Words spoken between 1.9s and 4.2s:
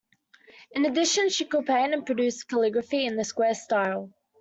and produce calligraphy in the square style.